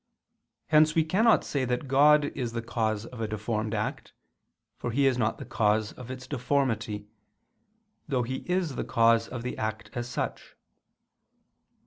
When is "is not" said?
5.05-5.37